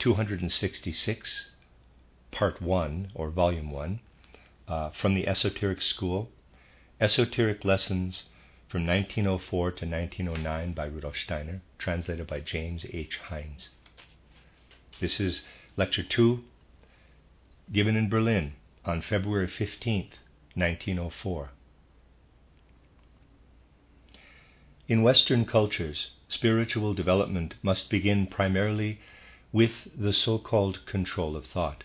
[0.00, 1.50] 266,
[2.30, 4.00] Part 1, or Volume 1,
[4.66, 6.30] uh, from the Esoteric School,
[6.98, 8.24] Esoteric Lessons
[8.66, 13.18] from 1904 to 1909 by Rudolf Steiner, translated by James H.
[13.28, 13.68] Hindes.
[15.00, 15.44] This is
[15.76, 16.44] Lecture 2,
[17.70, 18.54] given in Berlin
[18.86, 20.16] on February 15th,
[20.54, 21.50] 1904.
[24.88, 28.98] In Western cultures, spiritual development must begin primarily
[29.52, 31.82] with the so called control of thought.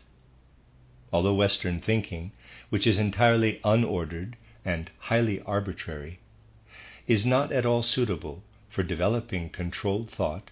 [1.11, 2.31] Although Western thinking,
[2.69, 6.19] which is entirely unordered and highly arbitrary,
[7.07, 10.51] is not at all suitable for developing controlled thought,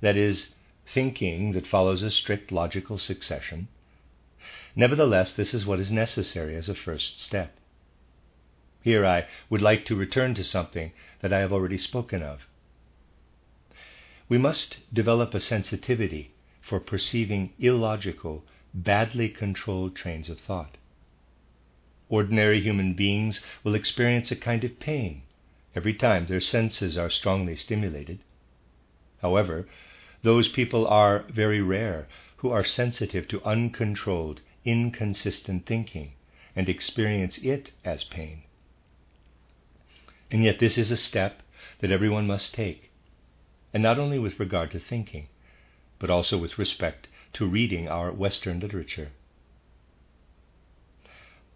[0.00, 0.54] that is,
[0.86, 3.68] thinking that follows a strict logical succession,
[4.74, 7.58] nevertheless, this is what is necessary as a first step.
[8.82, 12.46] Here I would like to return to something that I have already spoken of.
[14.28, 16.30] We must develop a sensitivity
[16.68, 20.76] for perceiving illogical, badly controlled trains of thought.
[22.10, 25.22] Ordinary human beings will experience a kind of pain
[25.74, 28.18] every time their senses are strongly stimulated.
[29.22, 29.66] However,
[30.22, 32.06] those people are very rare
[32.38, 36.12] who are sensitive to uncontrolled, inconsistent thinking
[36.54, 38.42] and experience it as pain.
[40.30, 41.42] And yet, this is a step
[41.80, 42.90] that everyone must take,
[43.72, 45.28] and not only with regard to thinking,
[45.98, 49.10] but also with respect to reading our Western literature.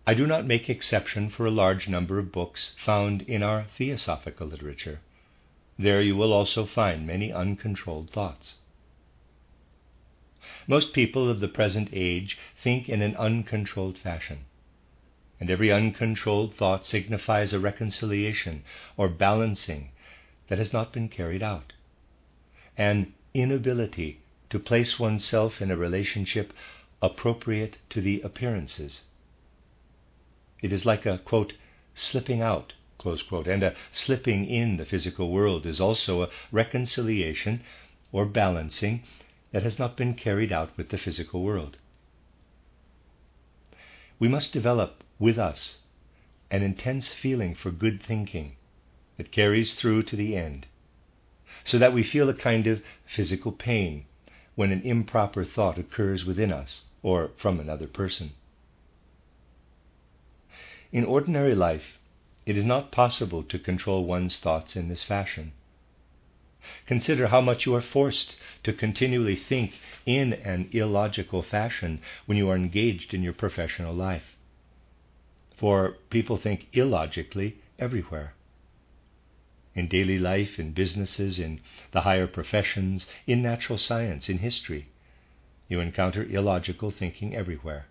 [0.05, 4.49] I do not make exception for a large number of books found in our theosophical
[4.49, 5.01] literature.
[5.79, 8.57] There you will also find many uncontrolled thoughts.
[10.67, 14.45] Most people of the present age think in an uncontrolled fashion,
[15.39, 18.65] and every uncontrolled thought signifies a reconciliation
[18.97, 19.93] or balancing
[20.49, 21.73] that has not been carried out,
[22.77, 24.22] an inability
[24.53, 26.53] to place oneself in a relationship
[27.01, 29.05] appropriate to the appearances.
[30.61, 31.55] It is like a, quote,
[31.95, 37.63] slipping out, close quote, and a slipping in the physical world is also a reconciliation
[38.13, 39.05] or balancing
[39.53, 41.79] that has not been carried out with the physical world.
[44.19, 45.79] We must develop with us
[46.51, 48.57] an intense feeling for good thinking
[49.17, 50.67] that carries through to the end,
[51.65, 54.05] so that we feel a kind of physical pain
[54.55, 58.33] when an improper thought occurs within us or from another person.
[60.93, 61.99] In ordinary life,
[62.45, 65.53] it is not possible to control one's thoughts in this fashion.
[66.87, 72.49] Consider how much you are forced to continually think in an illogical fashion when you
[72.49, 74.37] are engaged in your professional life.
[75.57, 78.35] For people think illogically everywhere
[79.75, 81.61] in daily life, in businesses, in
[81.93, 84.89] the higher professions, in natural science, in history.
[85.69, 87.87] You encounter illogical thinking everywhere.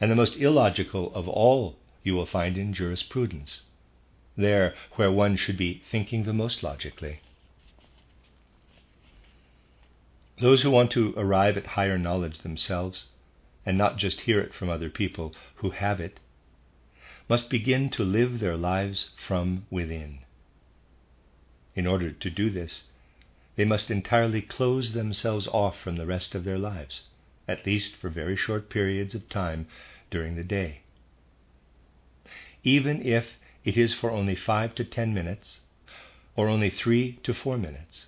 [0.00, 3.62] And the most illogical of all you will find in jurisprudence,
[4.36, 7.20] there where one should be thinking the most logically.
[10.38, 13.06] Those who want to arrive at higher knowledge themselves,
[13.64, 16.20] and not just hear it from other people who have it,
[17.26, 20.18] must begin to live their lives from within.
[21.76, 22.84] In order to do this,
[23.56, 27.02] they must entirely close themselves off from the rest of their lives,
[27.46, 29.66] at least for very short periods of time
[30.10, 30.80] during the day.
[32.64, 35.60] Even if it is for only five to ten minutes,
[36.34, 38.06] or only three to four minutes,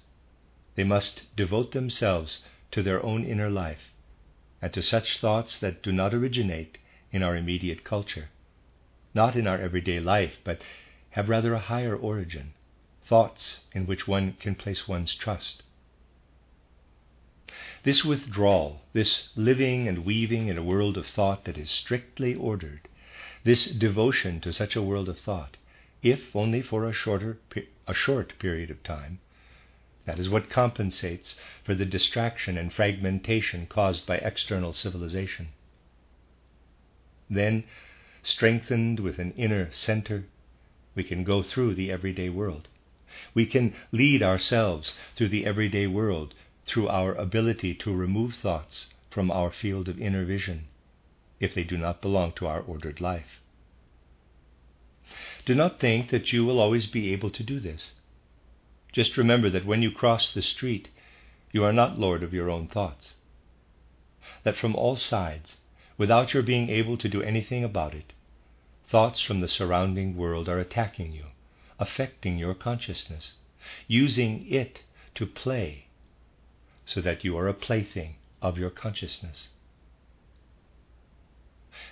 [0.75, 3.93] they must devote themselves to their own inner life
[4.63, 6.79] and to such thoughts that do not originate
[7.13, 8.31] in our immediate culture,
[9.13, 10.63] not in our everyday life, but
[11.11, 12.55] have rather a higher origin
[13.09, 15.63] thoughts in which one can place one's trust.
[17.83, 22.89] This withdrawal, this living and weaving in a world of thought that is strictly ordered,
[23.45, 25.57] this devotion to such a world of thought,
[26.03, 27.39] if only for a shorter
[27.87, 29.21] a short period of time,
[30.05, 35.49] that is what compensates for the distraction and fragmentation caused by external civilization.
[37.31, 37.65] Then,
[38.23, 40.25] strengthened with an inner center,
[40.95, 42.69] we can go through the everyday world.
[43.35, 46.35] We can lead ourselves through the everyday world
[46.67, 50.67] through our ability to remove thoughts from our field of inner vision
[51.41, 53.41] if they do not belong to our ordered life.
[55.47, 57.95] Do not think that you will always be able to do this.
[58.93, 60.89] Just remember that when you cross the street,
[61.53, 63.15] you are not lord of your own thoughts.
[64.43, 65.57] That from all sides,
[65.97, 68.13] without your being able to do anything about it,
[68.89, 71.25] thoughts from the surrounding world are attacking you,
[71.79, 73.35] affecting your consciousness,
[73.87, 74.83] using it
[75.15, 75.87] to play,
[76.87, 79.49] so that you are a plaything of your consciousness.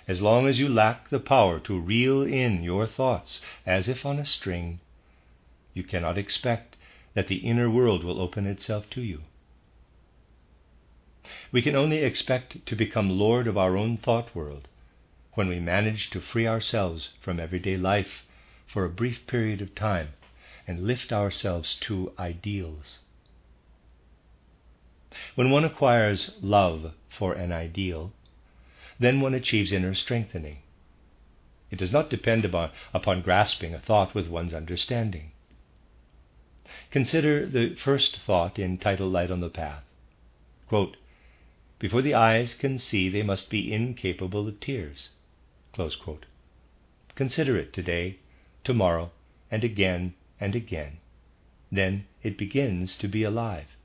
[0.07, 4.19] As long as you lack the power to reel in your thoughts as if on
[4.19, 4.79] a string,
[5.73, 6.75] you cannot expect
[7.13, 9.23] that the inner world will open itself to you.
[11.51, 14.67] We can only expect to become Lord of our own thought world
[15.33, 18.25] when we manage to free ourselves from everyday life
[18.67, 20.09] for a brief period of time
[20.67, 22.99] and lift ourselves to ideals.
[25.35, 28.11] When one acquires love for an ideal,
[28.99, 30.57] then one achieves inner strengthening.
[31.71, 35.31] It does not depend upon, upon grasping a thought with one's understanding.
[36.91, 39.83] Consider the first thought in Title Light on the Path.
[40.67, 40.97] Quote,
[41.79, 45.09] Before the eyes can see, they must be incapable of tears.
[47.15, 48.17] Consider it today,
[48.67, 49.09] tomorrow,
[49.49, 50.97] and again and again.
[51.71, 53.77] Then it begins to be alive.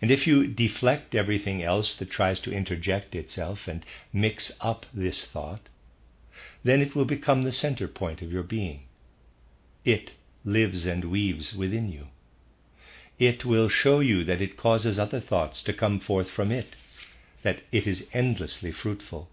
[0.00, 5.26] And if you deflect everything else that tries to interject itself and mix up this
[5.26, 5.68] thought,
[6.62, 8.84] then it will become the center point of your being.
[9.84, 10.12] It
[10.44, 12.06] lives and weaves within you.
[13.18, 16.76] It will show you that it causes other thoughts to come forth from it,
[17.42, 19.28] that it is endlessly fruitful.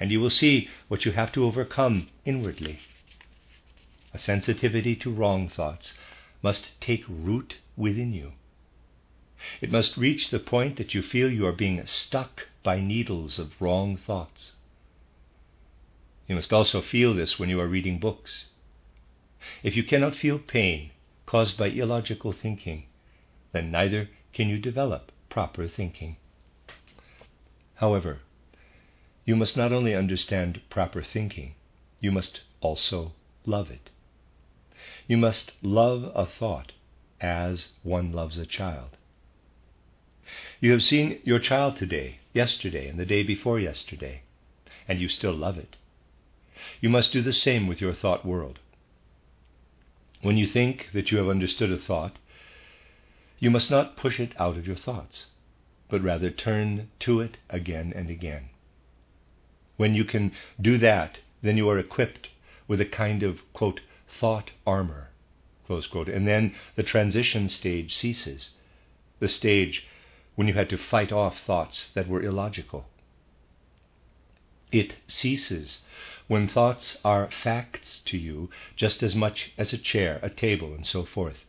[0.00, 2.80] And you will see what you have to overcome inwardly.
[4.14, 5.94] A sensitivity to wrong thoughts
[6.42, 8.32] must take root within you.
[9.60, 13.60] It must reach the point that you feel you are being stuck by needles of
[13.60, 14.52] wrong thoughts.
[16.26, 18.46] You must also feel this when you are reading books.
[19.62, 20.90] If you cannot feel pain
[21.26, 22.86] caused by illogical thinking,
[23.52, 26.16] then neither can you develop proper thinking.
[27.76, 28.20] However,
[29.26, 31.54] you must not only understand proper thinking,
[32.00, 33.12] you must also
[33.44, 33.90] love it.
[35.08, 36.72] You must love a thought
[37.20, 38.96] as one loves a child.
[40.60, 44.22] You have seen your child today, yesterday, and the day before yesterday,
[44.86, 45.76] and you still love it.
[46.80, 48.60] You must do the same with your thought world.
[50.22, 52.16] When you think that you have understood a thought,
[53.40, 55.26] you must not push it out of your thoughts,
[55.88, 58.50] but rather turn to it again and again.
[59.76, 62.30] When you can do that, then you are equipped
[62.66, 65.10] with a kind of, quote, thought armor,
[65.66, 68.50] quote, and then the transition stage ceases,
[69.18, 69.86] the stage
[70.34, 72.88] when you had to fight off thoughts that were illogical.
[74.72, 75.82] It ceases
[76.26, 80.86] when thoughts are facts to you just as much as a chair, a table, and
[80.86, 81.44] so forth.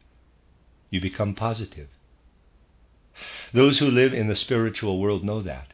[0.89, 1.89] You become positive.
[3.51, 5.73] Those who live in the spiritual world know that.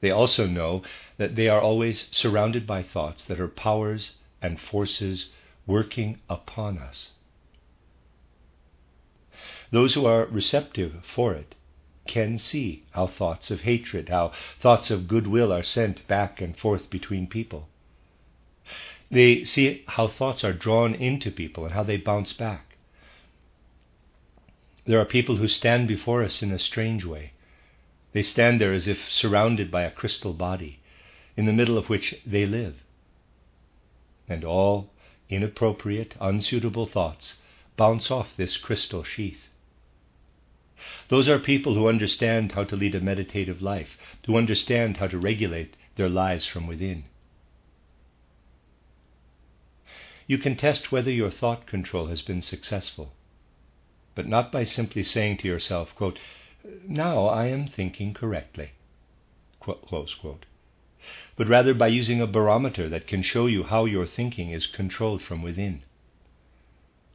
[0.00, 0.82] They also know
[1.16, 5.30] that they are always surrounded by thoughts that are powers and forces
[5.66, 7.14] working upon us.
[9.70, 11.54] Those who are receptive for it
[12.06, 16.88] can see how thoughts of hatred, how thoughts of goodwill are sent back and forth
[16.88, 17.68] between people.
[19.10, 22.76] They see how thoughts are drawn into people and how they bounce back.
[24.86, 27.32] There are people who stand before us in a strange way.
[28.18, 30.80] They stand there as if surrounded by a crystal body,
[31.36, 32.82] in the middle of which they live.
[34.28, 34.92] And all
[35.28, 37.36] inappropriate, unsuitable thoughts
[37.76, 39.48] bounce off this crystal sheath.
[41.06, 43.96] Those are people who understand how to lead a meditative life,
[44.26, 47.04] who understand how to regulate their lives from within.
[50.26, 53.12] You can test whether your thought control has been successful,
[54.16, 56.18] but not by simply saying to yourself, quote,
[56.86, 58.70] Now I am thinking correctly,
[59.64, 65.22] but rather by using a barometer that can show you how your thinking is controlled
[65.22, 65.82] from within.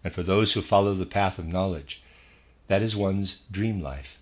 [0.04, 2.02] And for those who follow the path of knowledge,
[2.68, 4.18] that is one's dream life.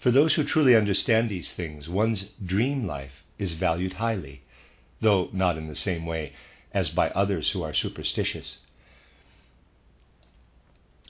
[0.00, 4.42] For those who truly understand these things, one's dream life is valued highly,
[5.00, 6.32] though not in the same way
[6.72, 8.58] as by others who are superstitious.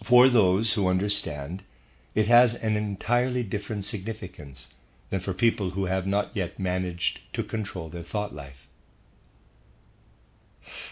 [0.05, 1.65] For those who understand,
[2.15, 4.75] it has an entirely different significance
[5.11, 8.67] than for people who have not yet managed to control their thought life.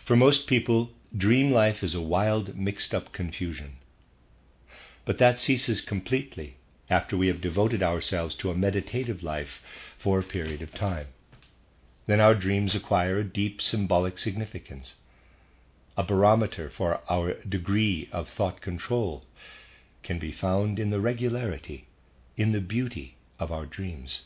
[0.04, 3.76] For most people, dream life is a wild, mixed up confusion.
[5.04, 6.56] But that ceases completely
[6.90, 9.62] after we have devoted ourselves to a meditative life
[9.98, 11.08] for a period of time.
[12.06, 14.96] Then our dreams acquire a deep symbolic significance,
[15.96, 19.24] a barometer for our degree of thought control
[20.08, 21.86] can be found in the regularity,
[22.34, 24.22] in the beauty of our dreams.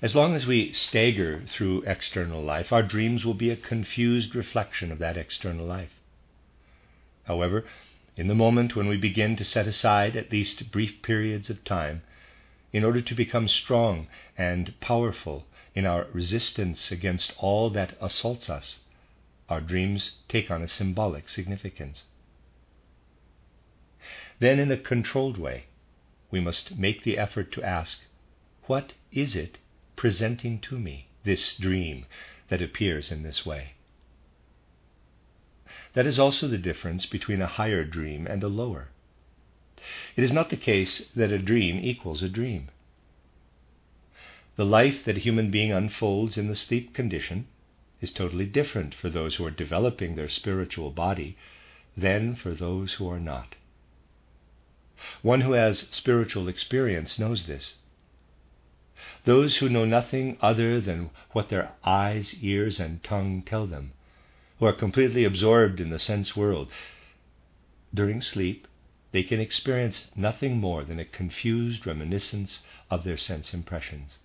[0.00, 4.90] As long as we stagger through external life, our dreams will be a confused reflection
[4.90, 5.92] of that external life.
[7.24, 7.66] However,
[8.16, 12.00] in the moment when we begin to set aside at least brief periods of time
[12.72, 14.06] in order to become strong
[14.38, 18.80] and powerful in our resistance against all that assaults us,
[19.50, 22.04] our dreams take on a symbolic significance.
[24.40, 25.66] Then, in a controlled way,
[26.30, 28.06] we must make the effort to ask,
[28.62, 29.58] What is it
[29.96, 32.06] presenting to me, this dream
[32.48, 33.74] that appears in this way?
[35.92, 38.88] That is also the difference between a higher dream and a lower.
[40.16, 42.70] It is not the case that a dream equals a dream.
[44.56, 47.46] The life that a human being unfolds in the sleep condition
[48.00, 51.36] is totally different for those who are developing their spiritual body
[51.94, 53.56] than for those who are not.
[55.22, 57.76] One who has spiritual experience knows this.
[59.24, 63.92] Those who know nothing other than what their eyes, ears, and tongue tell them,
[64.58, 66.70] who are completely absorbed in the sense world,
[67.94, 68.68] during sleep,
[69.12, 74.18] they can experience nothing more than a confused reminiscence of their sense impressions.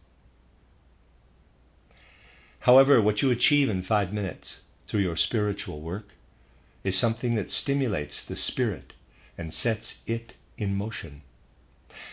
[2.59, 6.09] However, what you achieve in five minutes through your spiritual work
[6.83, 8.93] is something that stimulates the spirit
[9.37, 11.21] and sets it in motion.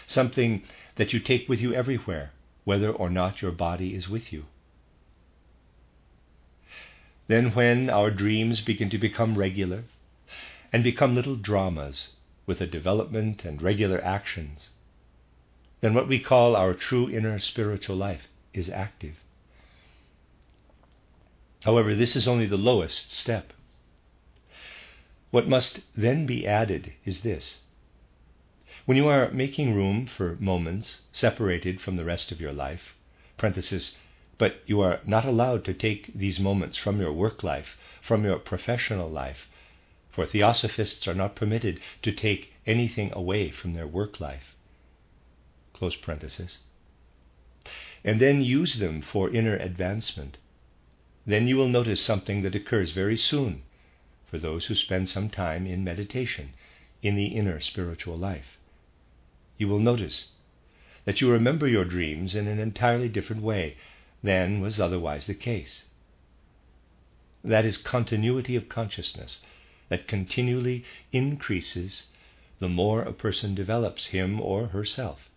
[0.07, 0.63] Something
[0.97, 2.33] that you take with you everywhere,
[2.65, 4.45] whether or not your body is with you.
[7.29, 9.85] Then, when our dreams begin to become regular
[10.73, 12.11] and become little dramas
[12.47, 14.71] with a development and regular actions,
[15.81, 19.17] then what we call our true inner spiritual life is active.
[21.65, 23.53] However, this is only the lowest step.
[25.31, 27.61] What must then be added is this
[28.85, 32.97] when you are making room for moments separated from the rest of your life,
[33.37, 33.97] parenthesis,
[34.39, 38.41] but you are not allowed to take these moments from your work life, from your
[38.41, 39.47] professional life,
[40.11, 44.57] for theosophists are not permitted to take anything away from their work life.
[45.73, 46.59] Close parenthesis.
[48.03, 50.39] And then use them for inner advancement.
[51.25, 53.63] Then you will notice something that occurs very soon
[54.27, 56.53] for those who spend some time in meditation
[57.01, 58.59] in the inner spiritual life
[59.63, 60.27] you will notice
[61.05, 63.77] that you remember your dreams in an entirely different way
[64.21, 65.85] than was otherwise the case.
[67.45, 69.41] That is continuity of consciousness
[69.89, 72.07] that continually increases
[72.59, 75.31] the more a person develops him or herself,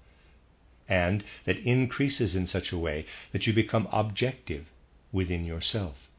[0.90, 4.66] and that increases in such a way that you become objective
[5.12, 6.10] within yourself.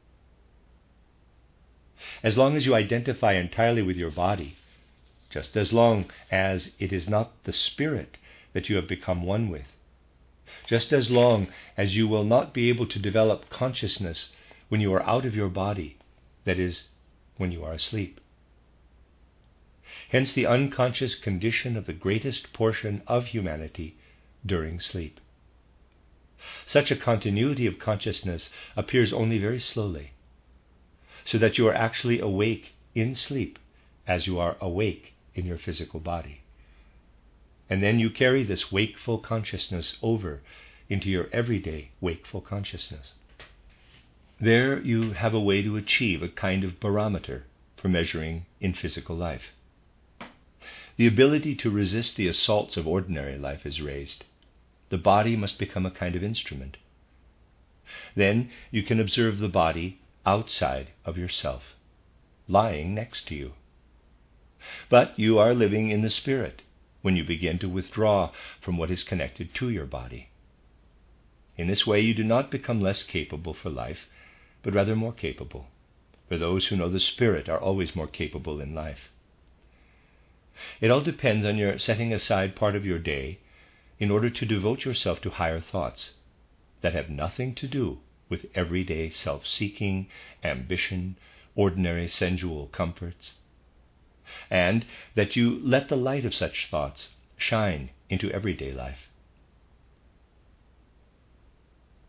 [2.23, 4.55] As long as you identify entirely with your body,
[5.37, 8.17] just as long as it is not the Spirit
[8.53, 9.67] that you have become one with,
[10.65, 14.33] just as long as you will not be able to develop consciousness
[14.69, 15.95] when you are out of your body,
[16.45, 16.87] that is,
[17.37, 18.19] when you are asleep.
[20.09, 23.95] Hence the unconscious condition of the greatest portion of humanity
[24.43, 25.19] during sleep.
[26.65, 30.13] Such a continuity of consciousness appears only very slowly,
[31.25, 33.59] so that you are actually awake in sleep
[34.07, 36.41] as you are awake in your physical body.
[37.69, 40.41] And then you carry this wakeful consciousness over
[40.89, 43.13] into your everyday wakeful consciousness.
[44.39, 49.15] There you have a way to achieve a kind of barometer for measuring in physical
[49.15, 49.53] life.
[50.95, 54.25] The ability to resist the assaults of ordinary life is raised.
[54.89, 56.77] The body must become a kind of instrument.
[58.15, 61.75] Then you can observe the body outside of yourself,
[62.47, 63.53] lying next to you.
[64.89, 66.61] But you are living in the Spirit
[67.01, 70.27] when you begin to withdraw from what is connected to your body.
[71.55, 74.09] In this way, you do not become less capable for life,
[74.63, 75.69] but rather more capable.
[76.27, 79.09] For those who know the Spirit are always more capable in life.
[80.81, 83.39] It all depends on your setting aside part of your day
[83.99, 86.15] in order to devote yourself to higher thoughts
[86.81, 90.09] that have nothing to do with everyday self seeking,
[90.43, 91.17] ambition,
[91.55, 93.35] ordinary sensual comforts
[94.49, 99.09] and that you let the light of such thoughts shine into everyday life.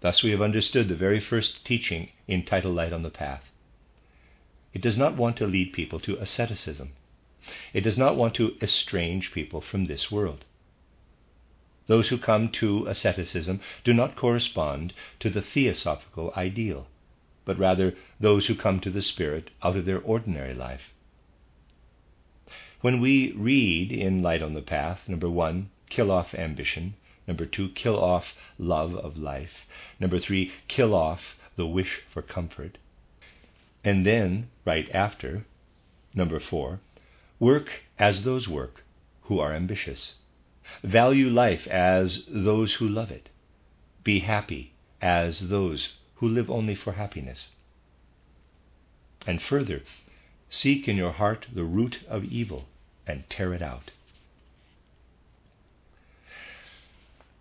[0.00, 3.50] Thus, we have understood the very first teaching in Title Light on the Path.
[4.72, 6.92] It does not want to lead people to asceticism.
[7.72, 10.44] It does not want to estrange people from this world.
[11.86, 16.86] Those who come to asceticism do not correspond to the theosophical ideal,
[17.44, 20.92] but rather those who come to the Spirit out of their ordinary life.
[22.80, 26.94] When we read in Light on the Path, number one, kill off ambition,
[27.26, 29.66] number two, kill off love of life,
[29.98, 31.20] number three, kill off
[31.56, 32.78] the wish for comfort,
[33.82, 35.44] and then, right after,
[36.14, 36.80] number four,
[37.40, 37.68] work
[37.98, 38.84] as those work
[39.22, 40.16] who are ambitious.
[40.82, 43.28] Value life as those who love it.
[44.04, 47.48] Be happy as those who live only for happiness.
[49.26, 49.82] And further,
[50.48, 52.68] seek in your heart the root of evil
[53.06, 53.90] and tear it out.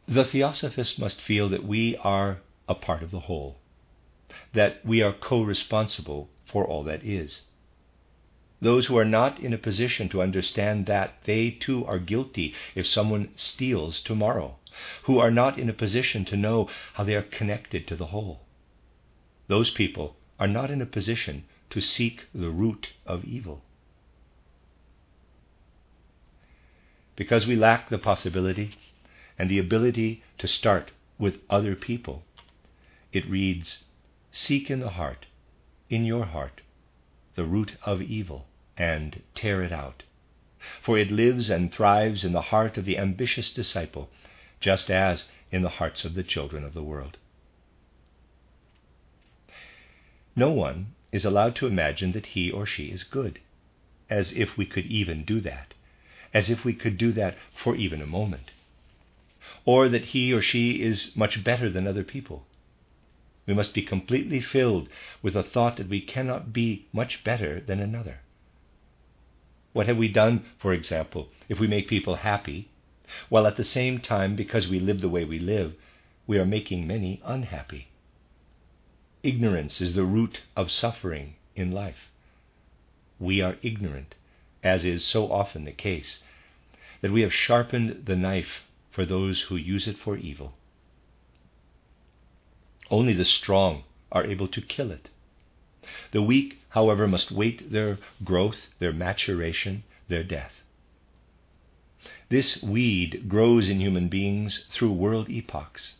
[0.07, 3.57] The theosophist must feel that we are a part of the whole,
[4.53, 7.41] that we are co responsible for all that is.
[8.61, 12.87] Those who are not in a position to understand that, they too are guilty if
[12.87, 14.57] someone steals tomorrow,
[15.03, 18.41] who are not in a position to know how they are connected to the whole.
[19.47, 23.63] Those people are not in a position to seek the root of evil.
[27.15, 28.75] Because we lack the possibility
[29.37, 32.23] and the ability to start with other people,
[33.11, 33.85] it reads
[34.31, 35.25] Seek in the heart,
[35.89, 36.61] in your heart,
[37.35, 38.47] the root of evil,
[38.77, 40.03] and tear it out.
[40.81, 44.09] For it lives and thrives in the heart of the ambitious disciple,
[44.59, 47.17] just as in the hearts of the children of the world.
[50.35, 53.39] No one is allowed to imagine that he or she is good,
[54.09, 55.73] as if we could even do that,
[56.33, 58.51] as if we could do that for even a moment,
[59.65, 62.45] or that he or she is much better than other people,
[63.45, 64.89] we must be completely filled
[65.21, 68.19] with the thought that we cannot be much better than another.
[69.71, 72.67] What have we done, for example, if we make people happy,
[73.29, 75.75] while at the same time, because we live the way we live,
[76.25, 77.87] we are making many unhappy?
[79.27, 82.09] Ignorance is the root of suffering in life.
[83.19, 84.15] We are ignorant,
[84.63, 86.23] as is so often the case,
[87.01, 90.53] that we have sharpened the knife for those who use it for evil.
[92.89, 95.09] Only the strong are able to kill it.
[96.11, 100.63] The weak, however, must wait their growth, their maturation, their death.
[102.29, 105.95] This weed grows in human beings through world epochs.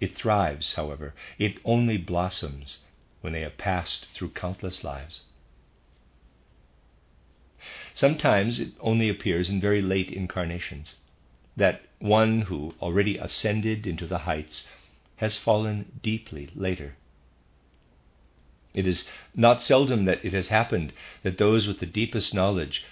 [0.00, 2.78] It thrives, however, it only blossoms
[3.22, 5.22] when they have passed through countless lives.
[7.94, 10.96] Sometimes it only appears in very late incarnations,
[11.56, 14.66] that one who already ascended into the heights
[15.16, 16.96] has fallen deeply later.
[18.74, 22.84] It is not seldom that it has happened that those with the deepest knowledge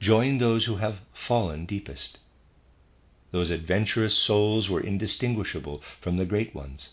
[0.00, 2.18] join those who have fallen deepest.
[3.30, 6.90] Those adventurous souls were indistinguishable from the great ones.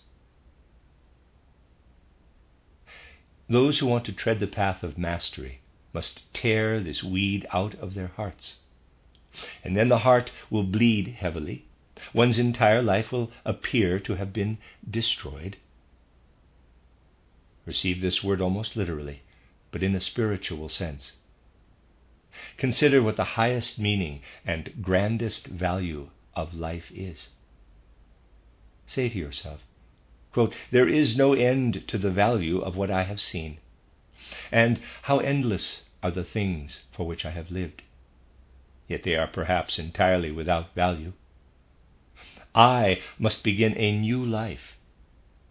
[3.48, 5.62] Those who want to tread the path of mastery
[5.94, 8.56] must tear this weed out of their hearts.
[9.64, 11.66] And then the heart will bleed heavily,
[12.14, 14.58] One's entire life will appear to have been
[14.90, 15.56] destroyed.
[17.66, 19.22] Receive this word almost literally,
[19.72, 21.14] but in a spiritual sense.
[22.58, 27.30] Consider what the highest meaning and grandest value of life is.
[28.88, 29.62] Say to yourself,
[30.34, 33.58] quote, There is no end to the value of what I have seen,
[34.52, 37.82] and how endless are the things for which I have lived.
[38.88, 41.14] Yet they are perhaps entirely without value.
[42.54, 44.78] I must begin a new life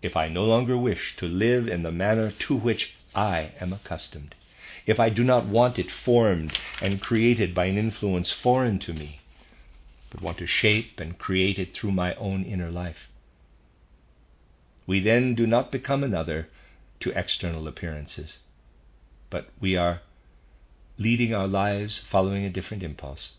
[0.04, 4.34] if I no longer wish to live in the manner to which I am accustomed,
[4.84, 9.20] if I do not want it formed and created by an influence foreign to me,
[10.14, 13.10] but want to shape and create it through my own inner life.
[14.86, 16.48] We then do not become another
[17.00, 18.38] to external appearances,
[19.28, 20.00] but we are
[20.96, 23.32] leading our lives following a different impulse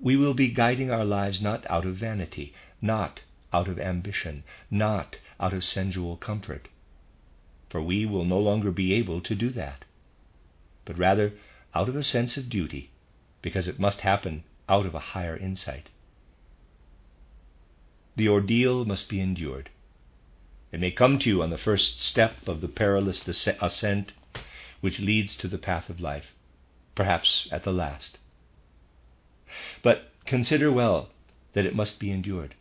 [0.00, 3.20] we will be guiding our lives not out of vanity, not
[3.52, 6.68] out of ambition, not out of sensual comfort.
[7.68, 9.84] For we will no longer be able to do that,
[10.84, 11.32] but rather
[11.74, 12.90] out of a sense of duty,
[13.42, 15.88] because it must happen out of a higher insight.
[18.16, 19.70] The ordeal must be endured.
[20.72, 24.12] It may come to you on the first step of the perilous ascent
[24.80, 26.34] which leads to the path of life,
[26.94, 28.18] perhaps at the last.
[29.82, 31.10] But consider well
[31.52, 32.54] that it must be endured,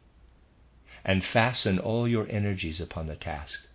[1.03, 3.67] and fasten all your energies upon the task.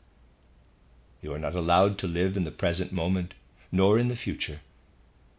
[1.21, 3.35] You are not allowed to live in the present moment,
[3.71, 4.61] nor in the future,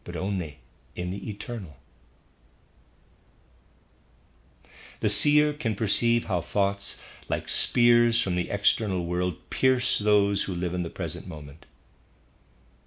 [0.04, 0.60] but only
[0.96, 1.78] in the eternal.
[5.04, 6.96] The seer can perceive how thoughts,
[7.28, 11.66] like spears from the external world, pierce those who live in the present moment.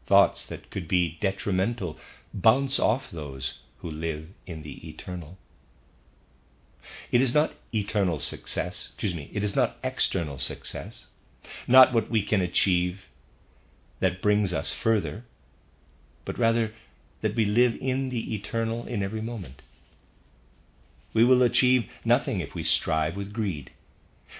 [0.06, 1.98] Thoughts that could be detrimental
[2.32, 5.36] bounce off those who live in the eternal.
[7.12, 11.08] It is not eternal success, excuse me, it is not external success,
[11.68, 13.10] not what we can achieve
[14.00, 15.26] that brings us further,
[16.24, 16.72] but rather
[17.20, 19.60] that we live in the eternal in every moment.
[21.16, 23.70] We will achieve nothing if we strive with greed.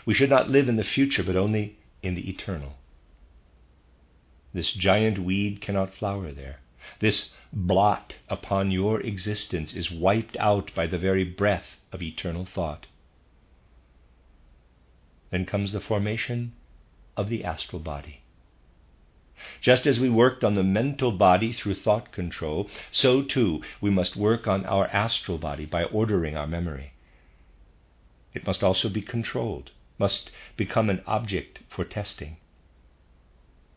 [0.05, 2.77] We should not live in the future, but only in the eternal.
[4.53, 6.61] This giant weed cannot flower there.
[7.01, 12.85] This blot upon your existence is wiped out by the very breath of eternal thought.
[15.31, 16.53] Then comes the formation
[17.17, 18.21] of the astral body.
[19.61, 24.17] Just as we worked on the mental body through thought control, so too we must
[24.17, 26.93] work on our astral body by ordering our memory.
[28.35, 32.37] It must also be controlled, must become an object for testing.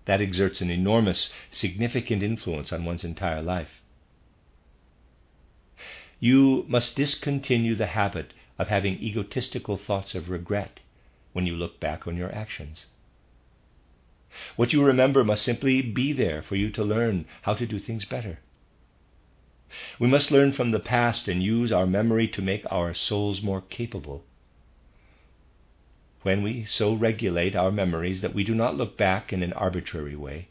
[0.06, 3.82] That exerts an enormous, significant influence on one's entire life.
[6.20, 10.80] You must discontinue the habit of having egotistical thoughts of regret
[11.32, 12.88] when you look back on your actions.
[14.56, 18.06] What you remember must simply be there for you to learn how to do things
[18.06, 18.40] better.
[20.00, 23.62] We must learn from the past and use our memory to make our souls more
[23.62, 24.24] capable.
[26.22, 30.16] When we so regulate our memories that we do not look back in an arbitrary
[30.16, 30.50] way,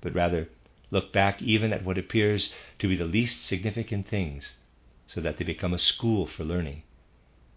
[0.00, 0.48] but rather
[0.90, 4.54] look back even at what appears to be the least significant things,
[5.06, 6.82] so that they become a school for learning,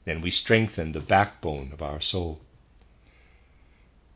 [0.06, 2.42] then we strengthen the backbone of our soul.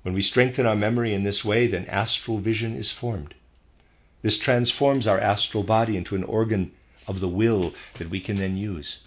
[0.03, 3.35] When we strengthen our memory in this way, then astral vision is formed.
[4.21, 6.71] This transforms our astral body into an organ
[7.07, 8.99] of the will that we can then use.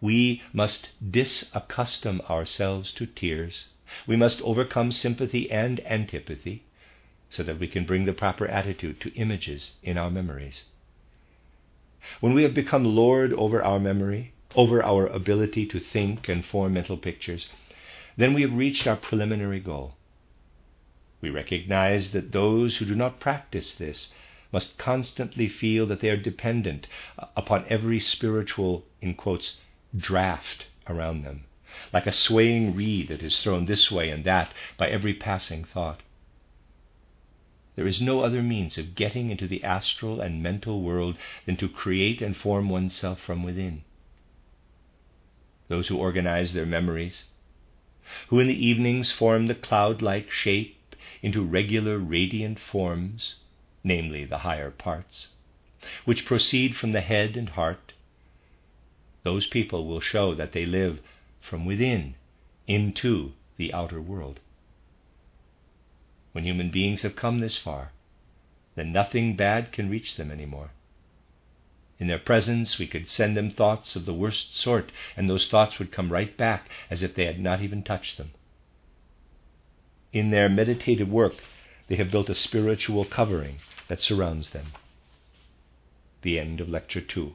[0.00, 3.68] We must disaccustom ourselves to tears.
[4.06, 6.64] We must overcome sympathy and antipathy
[7.30, 10.64] so that we can bring the proper attitude to images in our memories.
[12.20, 16.74] When we have become Lord over our memory, over our ability to think and form
[16.74, 17.48] mental pictures,
[18.16, 19.96] then we have reached our preliminary goal.
[21.20, 24.12] We recognize that those who do not practice this
[24.52, 26.86] must constantly feel that they are dependent
[27.36, 29.56] upon every spiritual, in quotes,
[29.96, 31.44] draft around them,
[31.92, 36.02] like a swaying reed that is thrown this way and that by every passing thought.
[37.74, 41.68] There is no other means of getting into the astral and mental world than to
[41.68, 43.82] create and form oneself from within.
[45.66, 47.24] Those who organize their memories
[48.28, 53.36] who in the evenings form the cloud like shape into regular radiant forms,
[53.82, 55.28] namely the higher parts,
[56.04, 57.92] which proceed from the head and heart,
[59.22, 61.00] those people will show that they live
[61.40, 62.14] from within
[62.66, 64.40] into the outer world.
[66.32, 67.92] When human beings have come this far,
[68.74, 70.70] then nothing bad can reach them any more.
[72.00, 75.78] In their presence, we could send them thoughts of the worst sort, and those thoughts
[75.78, 78.32] would come right back as if they had not even touched them.
[80.12, 81.34] In their meditative work,
[81.88, 84.72] they have built a spiritual covering that surrounds them.
[86.22, 87.34] The end of Lecture 2.